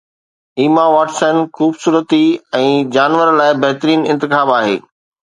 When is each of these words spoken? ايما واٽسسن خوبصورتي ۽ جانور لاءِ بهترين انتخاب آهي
ايما 0.61 0.85
واٽسسن 0.95 1.35
خوبصورتي 1.57 2.19
۽ 2.59 2.71
جانور 2.95 3.29
لاءِ 3.41 3.59
بهترين 3.65 4.07
انتخاب 4.15 4.53
آهي 4.61 4.73